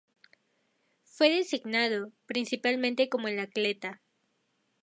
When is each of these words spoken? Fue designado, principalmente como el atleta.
Fue 1.03 1.29
designado, 1.29 2.11
principalmente 2.25 3.07
como 3.07 3.27
el 3.27 3.37
atleta. 3.37 4.01